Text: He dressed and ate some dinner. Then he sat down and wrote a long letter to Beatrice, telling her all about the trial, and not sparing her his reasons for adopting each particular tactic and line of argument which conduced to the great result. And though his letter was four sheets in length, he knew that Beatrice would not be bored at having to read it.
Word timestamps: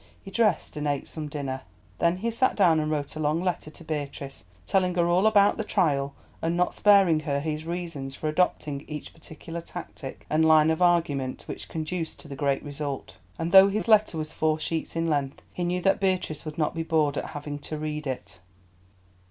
He 0.19 0.31
dressed 0.31 0.75
and 0.77 0.87
ate 0.87 1.07
some 1.07 1.27
dinner. 1.29 1.61
Then 1.99 2.17
he 2.17 2.31
sat 2.31 2.55
down 2.55 2.79
and 2.79 2.89
wrote 2.89 3.15
a 3.15 3.19
long 3.19 3.39
letter 3.43 3.69
to 3.69 3.83
Beatrice, 3.83 4.45
telling 4.65 4.95
her 4.95 5.05
all 5.07 5.27
about 5.27 5.57
the 5.57 5.63
trial, 5.63 6.15
and 6.41 6.57
not 6.57 6.73
sparing 6.73 7.19
her 7.19 7.39
his 7.39 7.67
reasons 7.67 8.15
for 8.15 8.27
adopting 8.27 8.83
each 8.87 9.13
particular 9.13 9.61
tactic 9.61 10.25
and 10.27 10.43
line 10.43 10.71
of 10.71 10.81
argument 10.81 11.43
which 11.47 11.69
conduced 11.69 12.19
to 12.21 12.27
the 12.27 12.35
great 12.35 12.63
result. 12.63 13.17
And 13.37 13.51
though 13.51 13.67
his 13.67 13.87
letter 13.87 14.17
was 14.17 14.31
four 14.31 14.59
sheets 14.59 14.95
in 14.95 15.05
length, 15.07 15.43
he 15.53 15.63
knew 15.63 15.83
that 15.83 15.99
Beatrice 15.99 16.45
would 16.45 16.57
not 16.57 16.73
be 16.73 16.81
bored 16.81 17.15
at 17.15 17.25
having 17.35 17.59
to 17.59 17.77
read 17.77 18.07
it. 18.07 18.39